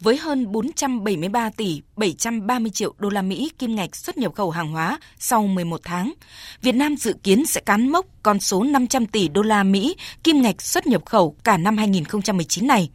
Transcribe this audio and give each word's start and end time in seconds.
với 0.00 0.16
hơn 0.16 0.52
473 0.52 1.50
tỷ 1.50 1.82
730 1.96 2.70
triệu 2.70 2.94
đô 2.98 3.08
la 3.08 3.22
Mỹ 3.22 3.50
kim 3.58 3.76
ngạch 3.76 3.96
xuất 3.96 4.18
nhập 4.18 4.34
khẩu 4.34 4.50
hàng 4.50 4.72
hóa 4.72 4.98
sau 5.18 5.46
11 5.46 5.80
tháng. 5.84 6.12
Việt 6.62 6.74
Nam 6.74 6.96
dự 6.96 7.14
kiến 7.22 7.46
sẽ 7.46 7.60
cán 7.60 7.88
mốc 7.88 8.06
con 8.22 8.40
số 8.40 8.64
500 8.64 9.06
tỷ 9.06 9.28
đô 9.28 9.42
la 9.42 9.62
Mỹ 9.62 9.96
kim 10.24 10.42
ngạch 10.42 10.62
xuất 10.62 10.86
nhập 10.86 11.06
khẩu 11.06 11.36
cả 11.44 11.56
năm 11.56 11.76
2019 11.76 12.66
này 12.66 12.90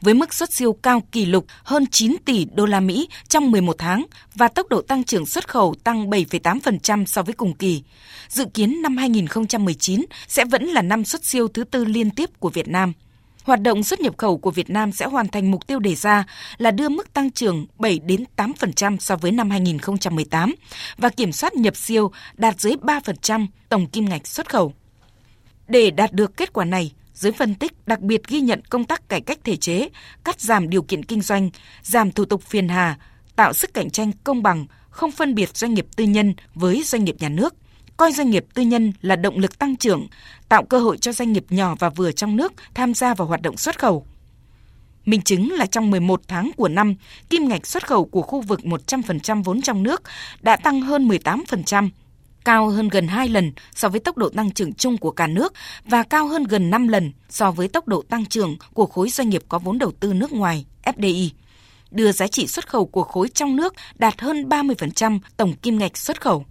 với 0.00 0.14
mức 0.14 0.34
xuất 0.34 0.52
siêu 0.52 0.72
cao 0.72 1.02
kỷ 1.12 1.24
lục 1.24 1.46
hơn 1.62 1.86
9 1.86 2.16
tỷ 2.24 2.44
đô 2.54 2.66
la 2.66 2.80
Mỹ 2.80 3.08
trong 3.28 3.50
11 3.50 3.76
tháng 3.78 4.06
và 4.34 4.48
tốc 4.48 4.68
độ 4.68 4.82
tăng 4.82 5.04
trưởng 5.04 5.26
xuất 5.26 5.48
khẩu 5.48 5.74
tăng 5.84 6.10
7,8% 6.10 7.04
so 7.04 7.22
với 7.22 7.34
cùng 7.34 7.54
kỳ. 7.54 7.82
Dự 8.28 8.44
kiến 8.54 8.82
năm 8.82 8.96
2019 8.96 10.04
sẽ 10.28 10.44
vẫn 10.44 10.64
là 10.64 10.82
năm 10.82 11.04
xuất 11.04 11.24
siêu 11.24 11.48
thứ 11.48 11.64
tư 11.64 11.84
liên 11.84 12.10
tiếp 12.10 12.30
của 12.40 12.50
Việt 12.50 12.68
Nam. 12.68 12.92
Hoạt 13.48 13.62
động 13.62 13.82
xuất 13.82 14.00
nhập 14.00 14.18
khẩu 14.18 14.38
của 14.38 14.50
Việt 14.50 14.70
Nam 14.70 14.92
sẽ 14.92 15.06
hoàn 15.06 15.28
thành 15.28 15.50
mục 15.50 15.66
tiêu 15.66 15.78
đề 15.78 15.94
ra 15.94 16.24
là 16.58 16.70
đưa 16.70 16.88
mức 16.88 17.12
tăng 17.12 17.30
trưởng 17.30 17.66
7 17.78 17.98
đến 17.98 18.24
8% 18.36 18.98
so 18.98 19.16
với 19.16 19.32
năm 19.32 19.50
2018 19.50 20.54
và 20.98 21.08
kiểm 21.08 21.32
soát 21.32 21.54
nhập 21.54 21.76
siêu 21.76 22.10
đạt 22.36 22.60
dưới 22.60 22.72
3% 22.82 23.46
tổng 23.68 23.86
kim 23.86 24.04
ngạch 24.04 24.26
xuất 24.26 24.50
khẩu. 24.50 24.72
Để 25.68 25.90
đạt 25.90 26.12
được 26.12 26.36
kết 26.36 26.52
quả 26.52 26.64
này, 26.64 26.92
Giới 27.14 27.32
phân 27.32 27.54
tích 27.54 27.72
đặc 27.86 28.00
biệt 28.00 28.28
ghi 28.28 28.40
nhận 28.40 28.60
công 28.70 28.84
tác 28.84 29.08
cải 29.08 29.20
cách 29.20 29.38
thể 29.44 29.56
chế, 29.56 29.88
cắt 30.24 30.40
giảm 30.40 30.70
điều 30.70 30.82
kiện 30.82 31.04
kinh 31.04 31.22
doanh, 31.22 31.50
giảm 31.82 32.12
thủ 32.12 32.24
tục 32.24 32.42
phiền 32.42 32.68
hà, 32.68 32.98
tạo 33.36 33.52
sức 33.52 33.74
cạnh 33.74 33.90
tranh 33.90 34.12
công 34.24 34.42
bằng, 34.42 34.66
không 34.90 35.10
phân 35.10 35.34
biệt 35.34 35.56
doanh 35.56 35.74
nghiệp 35.74 35.86
tư 35.96 36.04
nhân 36.04 36.34
với 36.54 36.82
doanh 36.84 37.04
nghiệp 37.04 37.16
nhà 37.18 37.28
nước, 37.28 37.54
coi 37.98 38.12
doanh 38.12 38.30
nghiệp 38.30 38.44
tư 38.54 38.62
nhân 38.62 38.92
là 39.02 39.16
động 39.16 39.38
lực 39.38 39.58
tăng 39.58 39.76
trưởng, 39.76 40.06
tạo 40.48 40.62
cơ 40.62 40.78
hội 40.78 40.98
cho 40.98 41.12
doanh 41.12 41.32
nghiệp 41.32 41.44
nhỏ 41.50 41.74
và 41.78 41.88
vừa 41.88 42.12
trong 42.12 42.36
nước 42.36 42.52
tham 42.74 42.94
gia 42.94 43.14
vào 43.14 43.28
hoạt 43.28 43.42
động 43.42 43.56
xuất 43.56 43.78
khẩu. 43.78 44.06
Minh 45.04 45.22
chứng 45.22 45.52
là 45.52 45.66
trong 45.66 45.90
11 45.90 46.20
tháng 46.28 46.50
của 46.56 46.68
năm, 46.68 46.94
kim 47.30 47.48
ngạch 47.48 47.66
xuất 47.66 47.86
khẩu 47.86 48.04
của 48.04 48.22
khu 48.22 48.40
vực 48.40 48.60
100% 48.60 49.42
vốn 49.42 49.60
trong 49.60 49.82
nước 49.82 50.02
đã 50.40 50.56
tăng 50.56 50.80
hơn 50.80 51.08
18%, 51.08 51.88
cao 52.44 52.68
hơn 52.68 52.88
gần 52.88 53.08
2 53.08 53.28
lần 53.28 53.52
so 53.74 53.88
với 53.88 54.00
tốc 54.00 54.16
độ 54.16 54.28
tăng 54.28 54.50
trưởng 54.50 54.74
chung 54.74 54.98
của 54.98 55.10
cả 55.10 55.26
nước 55.26 55.52
và 55.84 56.02
cao 56.02 56.26
hơn 56.26 56.44
gần 56.44 56.70
5 56.70 56.88
lần 56.88 57.12
so 57.28 57.50
với 57.50 57.68
tốc 57.68 57.88
độ 57.88 58.02
tăng 58.02 58.26
trưởng 58.26 58.56
của 58.74 58.86
khối 58.86 59.10
doanh 59.10 59.28
nghiệp 59.28 59.42
có 59.48 59.58
vốn 59.58 59.78
đầu 59.78 59.92
tư 60.00 60.12
nước 60.12 60.32
ngoài 60.32 60.66
FDI 60.84 61.28
đưa 61.90 62.12
giá 62.12 62.26
trị 62.26 62.46
xuất 62.46 62.68
khẩu 62.68 62.86
của 62.86 63.02
khối 63.02 63.28
trong 63.28 63.56
nước 63.56 63.74
đạt 63.94 64.20
hơn 64.20 64.48
30% 64.48 65.18
tổng 65.36 65.52
kim 65.52 65.78
ngạch 65.78 65.96
xuất 65.96 66.20
khẩu. 66.20 66.44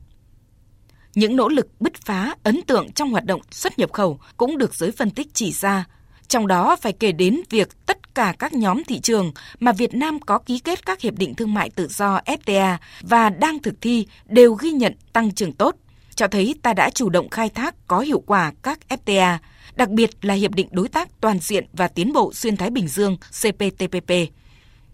Những 1.17 1.35
nỗ 1.35 1.49
lực 1.49 1.67
bứt 1.79 1.93
phá 1.95 2.33
ấn 2.43 2.61
tượng 2.61 2.91
trong 2.91 3.11
hoạt 3.11 3.25
động 3.25 3.41
xuất 3.51 3.79
nhập 3.79 3.93
khẩu 3.93 4.19
cũng 4.37 4.57
được 4.57 4.75
giới 4.75 4.91
phân 4.91 5.09
tích 5.09 5.27
chỉ 5.33 5.51
ra. 5.51 5.85
Trong 6.27 6.47
đó 6.47 6.75
phải 6.81 6.93
kể 6.93 7.11
đến 7.11 7.41
việc 7.49 7.85
tất 7.85 8.15
cả 8.15 8.33
các 8.39 8.53
nhóm 8.53 8.83
thị 8.83 8.99
trường 8.99 9.31
mà 9.59 9.71
Việt 9.71 9.93
Nam 9.93 10.19
có 10.19 10.39
ký 10.39 10.59
kết 10.59 10.85
các 10.85 11.01
hiệp 11.01 11.17
định 11.17 11.35
thương 11.35 11.53
mại 11.53 11.69
tự 11.69 11.87
do 11.87 12.19
FTA 12.25 12.77
và 13.01 13.29
đang 13.29 13.59
thực 13.59 13.81
thi 13.81 14.07
đều 14.25 14.53
ghi 14.53 14.71
nhận 14.71 14.93
tăng 15.13 15.31
trưởng 15.31 15.53
tốt 15.53 15.75
cho 16.15 16.27
thấy 16.27 16.55
ta 16.61 16.73
đã 16.73 16.89
chủ 16.89 17.09
động 17.09 17.29
khai 17.29 17.49
thác 17.49 17.75
có 17.87 17.99
hiệu 17.99 18.23
quả 18.25 18.51
các 18.61 18.79
FTA, 18.89 19.37
đặc 19.75 19.89
biệt 19.89 20.09
là 20.21 20.33
Hiệp 20.33 20.51
định 20.51 20.67
Đối 20.71 20.87
tác 20.87 21.21
Toàn 21.21 21.39
diện 21.39 21.65
và 21.73 21.87
Tiến 21.87 22.13
bộ 22.13 22.33
Xuyên 22.33 22.57
Thái 22.57 22.69
Bình 22.69 22.87
Dương 22.87 23.17
CPTPP. 23.17 24.11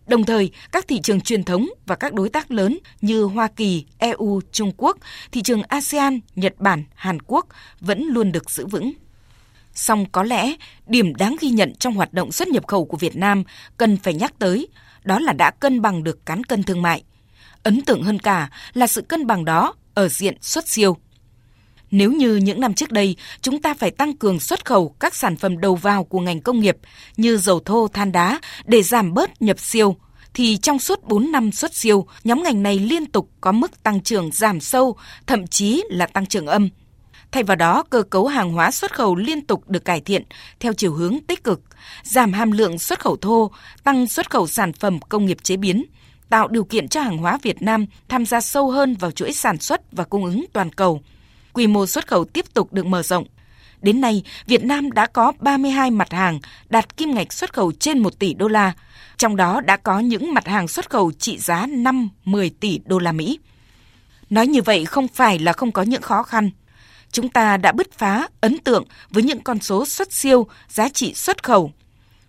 Đồng 0.07 0.23
thời, 0.23 0.51
các 0.71 0.87
thị 0.87 0.99
trường 1.03 1.21
truyền 1.21 1.43
thống 1.43 1.69
và 1.85 1.95
các 1.95 2.13
đối 2.13 2.29
tác 2.29 2.51
lớn 2.51 2.79
như 3.01 3.23
Hoa 3.23 3.47
Kỳ, 3.47 3.85
EU, 3.97 4.41
Trung 4.51 4.71
Quốc, 4.77 4.97
thị 5.31 5.41
trường 5.41 5.63
ASEAN, 5.63 6.19
Nhật 6.35 6.53
Bản, 6.59 6.83
Hàn 6.95 7.21
Quốc 7.21 7.47
vẫn 7.79 8.03
luôn 8.03 8.31
được 8.31 8.49
giữ 8.49 8.65
vững. 8.65 8.93
Song 9.73 10.05
có 10.11 10.23
lẽ, 10.23 10.53
điểm 10.87 11.15
đáng 11.15 11.35
ghi 11.39 11.49
nhận 11.49 11.75
trong 11.75 11.93
hoạt 11.93 12.13
động 12.13 12.31
xuất 12.31 12.47
nhập 12.47 12.67
khẩu 12.67 12.85
của 12.85 12.97
Việt 12.97 13.15
Nam 13.15 13.43
cần 13.77 13.97
phải 13.97 14.13
nhắc 14.13 14.33
tới, 14.39 14.67
đó 15.03 15.19
là 15.19 15.33
đã 15.33 15.51
cân 15.51 15.81
bằng 15.81 16.03
được 16.03 16.25
cán 16.25 16.43
cân 16.43 16.63
thương 16.63 16.81
mại. 16.81 17.03
Ấn 17.63 17.81
tượng 17.81 18.03
hơn 18.03 18.19
cả 18.19 18.49
là 18.73 18.87
sự 18.87 19.01
cân 19.01 19.27
bằng 19.27 19.45
đó 19.45 19.73
ở 19.93 20.07
diện 20.07 20.37
xuất 20.41 20.67
siêu. 20.67 20.97
Nếu 21.93 22.11
như 22.11 22.35
những 22.35 22.59
năm 22.59 22.73
trước 22.73 22.91
đây, 22.91 23.15
chúng 23.41 23.61
ta 23.61 23.73
phải 23.73 23.91
tăng 23.91 24.17
cường 24.17 24.39
xuất 24.39 24.65
khẩu 24.65 24.95
các 24.99 25.15
sản 25.15 25.37
phẩm 25.37 25.57
đầu 25.57 25.75
vào 25.75 26.03
của 26.03 26.19
ngành 26.19 26.41
công 26.41 26.59
nghiệp 26.59 26.77
như 27.17 27.37
dầu 27.37 27.59
thô, 27.59 27.87
than 27.87 28.11
đá 28.11 28.39
để 28.65 28.83
giảm 28.83 29.13
bớt 29.13 29.41
nhập 29.41 29.59
siêu, 29.59 29.95
thì 30.33 30.57
trong 30.57 30.79
suốt 30.79 31.03
4 31.03 31.31
năm 31.31 31.51
xuất 31.51 31.75
siêu, 31.75 32.07
nhóm 32.23 32.43
ngành 32.43 32.63
này 32.63 32.79
liên 32.79 33.05
tục 33.05 33.29
có 33.41 33.51
mức 33.51 33.83
tăng 33.83 34.01
trưởng 34.01 34.31
giảm 34.31 34.59
sâu, 34.59 34.95
thậm 35.27 35.47
chí 35.47 35.83
là 35.89 36.05
tăng 36.05 36.25
trưởng 36.25 36.47
âm. 36.47 36.69
Thay 37.31 37.43
vào 37.43 37.55
đó, 37.55 37.83
cơ 37.89 38.03
cấu 38.03 38.27
hàng 38.27 38.53
hóa 38.53 38.71
xuất 38.71 38.93
khẩu 38.93 39.15
liên 39.15 39.45
tục 39.45 39.69
được 39.69 39.85
cải 39.85 40.01
thiện 40.01 40.23
theo 40.59 40.73
chiều 40.73 40.93
hướng 40.93 41.19
tích 41.27 41.43
cực, 41.43 41.61
giảm 42.03 42.33
hàm 42.33 42.51
lượng 42.51 42.79
xuất 42.79 42.99
khẩu 42.99 43.15
thô, 43.15 43.51
tăng 43.83 44.07
xuất 44.07 44.29
khẩu 44.29 44.47
sản 44.47 44.73
phẩm 44.73 44.99
công 45.09 45.25
nghiệp 45.25 45.37
chế 45.43 45.57
biến, 45.57 45.85
tạo 46.29 46.47
điều 46.47 46.63
kiện 46.63 46.87
cho 46.87 47.01
hàng 47.01 47.17
hóa 47.17 47.37
Việt 47.41 47.61
Nam 47.61 47.85
tham 48.09 48.25
gia 48.25 48.41
sâu 48.41 48.71
hơn 48.71 48.95
vào 48.99 49.11
chuỗi 49.11 49.33
sản 49.33 49.57
xuất 49.57 49.81
và 49.91 50.03
cung 50.03 50.25
ứng 50.25 50.45
toàn 50.53 50.69
cầu– 50.69 51.01
quy 51.53 51.67
mô 51.67 51.87
xuất 51.87 52.07
khẩu 52.07 52.25
tiếp 52.25 52.53
tục 52.53 52.73
được 52.73 52.85
mở 52.85 53.03
rộng. 53.03 53.25
Đến 53.81 54.01
nay, 54.01 54.23
Việt 54.47 54.63
Nam 54.63 54.91
đã 54.91 55.05
có 55.05 55.33
32 55.39 55.91
mặt 55.91 56.11
hàng 56.11 56.39
đạt 56.69 56.97
kim 56.97 57.15
ngạch 57.15 57.33
xuất 57.33 57.53
khẩu 57.53 57.71
trên 57.71 57.99
1 57.99 58.19
tỷ 58.19 58.33
đô 58.33 58.47
la, 58.47 58.73
trong 59.17 59.35
đó 59.35 59.61
đã 59.61 59.77
có 59.77 59.99
những 59.99 60.33
mặt 60.33 60.47
hàng 60.47 60.67
xuất 60.67 60.89
khẩu 60.89 61.11
trị 61.11 61.37
giá 61.37 61.67
5-10 62.25 62.49
tỷ 62.59 62.79
đô 62.85 62.99
la 62.99 63.11
Mỹ. 63.11 63.39
Nói 64.29 64.47
như 64.47 64.61
vậy 64.61 64.85
không 64.85 65.07
phải 65.07 65.39
là 65.39 65.53
không 65.53 65.71
có 65.71 65.81
những 65.81 66.01
khó 66.01 66.23
khăn. 66.23 66.49
Chúng 67.11 67.29
ta 67.29 67.57
đã 67.57 67.71
bứt 67.71 67.93
phá 67.97 68.27
ấn 68.41 68.57
tượng 68.57 68.85
với 69.09 69.23
những 69.23 69.39
con 69.39 69.59
số 69.59 69.85
xuất 69.85 70.13
siêu 70.13 70.47
giá 70.69 70.89
trị 70.89 71.13
xuất 71.13 71.43
khẩu. 71.43 71.71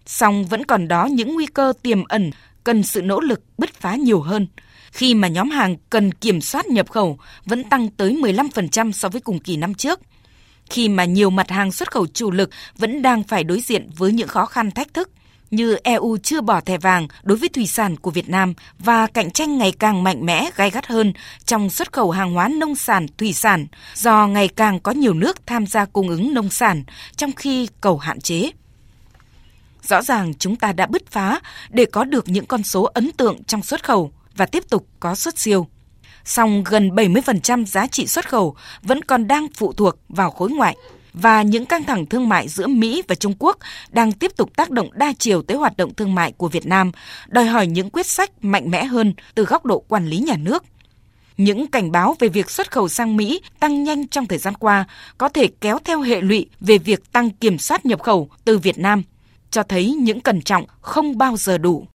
Song 0.06 0.44
vẫn 0.44 0.64
còn 0.64 0.88
đó 0.88 1.04
những 1.04 1.34
nguy 1.34 1.46
cơ 1.46 1.72
tiềm 1.82 2.04
ẩn 2.04 2.30
cần 2.64 2.82
sự 2.82 3.02
nỗ 3.02 3.20
lực 3.20 3.40
bứt 3.58 3.74
phá 3.74 3.94
nhiều 3.94 4.20
hơn– 4.20 4.46
khi 4.94 5.14
mà 5.14 5.28
nhóm 5.28 5.50
hàng 5.50 5.76
cần 5.90 6.12
kiểm 6.12 6.40
soát 6.40 6.66
nhập 6.66 6.90
khẩu 6.90 7.18
vẫn 7.44 7.64
tăng 7.64 7.88
tới 7.90 8.16
15% 8.22 8.92
so 8.92 9.08
với 9.08 9.20
cùng 9.20 9.38
kỳ 9.38 9.56
năm 9.56 9.74
trước. 9.74 10.00
Khi 10.70 10.88
mà 10.88 11.04
nhiều 11.04 11.30
mặt 11.30 11.50
hàng 11.50 11.72
xuất 11.72 11.90
khẩu 11.92 12.06
chủ 12.06 12.30
lực 12.30 12.50
vẫn 12.78 13.02
đang 13.02 13.22
phải 13.22 13.44
đối 13.44 13.60
diện 13.60 13.90
với 13.96 14.12
những 14.12 14.28
khó 14.28 14.46
khăn 14.46 14.70
thách 14.70 14.94
thức 14.94 15.10
như 15.50 15.76
EU 15.84 16.16
chưa 16.22 16.40
bỏ 16.40 16.60
thẻ 16.60 16.78
vàng 16.78 17.08
đối 17.22 17.38
với 17.38 17.48
thủy 17.48 17.66
sản 17.66 17.96
của 17.96 18.10
Việt 18.10 18.28
Nam 18.28 18.54
và 18.78 19.06
cạnh 19.06 19.30
tranh 19.30 19.58
ngày 19.58 19.72
càng 19.72 20.02
mạnh 20.02 20.26
mẽ 20.26 20.50
gai 20.56 20.70
gắt 20.70 20.86
hơn 20.86 21.12
trong 21.44 21.70
xuất 21.70 21.92
khẩu 21.92 22.10
hàng 22.10 22.32
hóa 22.32 22.48
nông 22.48 22.74
sản, 22.74 23.06
thủy 23.18 23.32
sản 23.32 23.66
do 23.94 24.26
ngày 24.26 24.48
càng 24.48 24.80
có 24.80 24.92
nhiều 24.92 25.14
nước 25.14 25.46
tham 25.46 25.66
gia 25.66 25.84
cung 25.84 26.08
ứng 26.08 26.34
nông 26.34 26.50
sản 26.50 26.84
trong 27.16 27.32
khi 27.32 27.68
cầu 27.80 27.98
hạn 27.98 28.20
chế. 28.20 28.50
Rõ 29.82 30.02
ràng 30.02 30.34
chúng 30.34 30.56
ta 30.56 30.72
đã 30.72 30.86
bứt 30.86 31.10
phá 31.10 31.40
để 31.68 31.84
có 31.84 32.04
được 32.04 32.28
những 32.28 32.46
con 32.46 32.62
số 32.62 32.82
ấn 32.82 33.10
tượng 33.12 33.44
trong 33.44 33.62
xuất 33.62 33.84
khẩu– 33.84 34.12
và 34.36 34.46
tiếp 34.46 34.70
tục 34.70 34.86
có 35.00 35.14
xuất 35.14 35.38
siêu. 35.38 35.66
Song 36.24 36.64
gần 36.64 36.88
70% 36.88 37.64
giá 37.64 37.86
trị 37.86 38.06
xuất 38.06 38.28
khẩu 38.28 38.56
vẫn 38.82 39.02
còn 39.02 39.26
đang 39.26 39.46
phụ 39.54 39.72
thuộc 39.72 39.98
vào 40.08 40.30
khối 40.30 40.50
ngoại 40.50 40.76
và 41.14 41.42
những 41.42 41.66
căng 41.66 41.84
thẳng 41.84 42.06
thương 42.06 42.28
mại 42.28 42.48
giữa 42.48 42.66
Mỹ 42.66 43.02
và 43.08 43.14
Trung 43.14 43.34
Quốc 43.38 43.58
đang 43.90 44.12
tiếp 44.12 44.32
tục 44.36 44.56
tác 44.56 44.70
động 44.70 44.88
đa 44.92 45.12
chiều 45.18 45.42
tới 45.42 45.56
hoạt 45.56 45.76
động 45.76 45.94
thương 45.94 46.14
mại 46.14 46.32
của 46.32 46.48
Việt 46.48 46.66
Nam, 46.66 46.92
đòi 47.28 47.44
hỏi 47.44 47.66
những 47.66 47.90
quyết 47.90 48.06
sách 48.06 48.30
mạnh 48.44 48.70
mẽ 48.70 48.84
hơn 48.84 49.14
từ 49.34 49.44
góc 49.44 49.64
độ 49.64 49.84
quản 49.88 50.06
lý 50.06 50.18
nhà 50.18 50.36
nước. 50.36 50.64
Những 51.36 51.66
cảnh 51.66 51.92
báo 51.92 52.16
về 52.18 52.28
việc 52.28 52.50
xuất 52.50 52.70
khẩu 52.70 52.88
sang 52.88 53.16
Mỹ 53.16 53.40
tăng 53.60 53.84
nhanh 53.84 54.08
trong 54.08 54.26
thời 54.26 54.38
gian 54.38 54.54
qua 54.54 54.84
có 55.18 55.28
thể 55.28 55.48
kéo 55.60 55.78
theo 55.84 56.00
hệ 56.00 56.20
lụy 56.20 56.46
về 56.60 56.78
việc 56.78 57.12
tăng 57.12 57.30
kiểm 57.30 57.58
soát 57.58 57.86
nhập 57.86 58.02
khẩu 58.02 58.28
từ 58.44 58.58
Việt 58.58 58.78
Nam, 58.78 59.02
cho 59.50 59.62
thấy 59.62 59.90
những 59.90 60.20
cẩn 60.20 60.42
trọng 60.42 60.64
không 60.80 61.18
bao 61.18 61.36
giờ 61.36 61.58
đủ. 61.58 61.86